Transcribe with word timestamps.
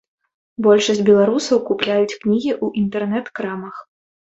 Большасць 0.67 1.01
беларусаў 1.11 1.63
купляюць 1.69 2.19
кнігі 2.21 2.51
ў 2.63 2.67
інтэрнэт-крамах. 2.85 3.75